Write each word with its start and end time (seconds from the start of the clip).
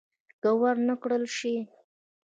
که 0.41 0.49
ور 0.61 0.75
نه 0.87 0.95
کړل 1.01 1.23
شي. 1.37 1.55